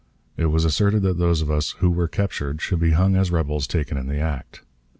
[0.35, 3.67] It was asserted that those of us "who were captured should be hung as rebels
[3.67, 4.63] taken in the act."